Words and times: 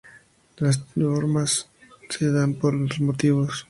Estas 0.57 0.79
formas 0.95 1.69
se 2.09 2.31
dan 2.31 2.55
por 2.55 2.71
dos 2.75 2.99
motivos. 3.01 3.53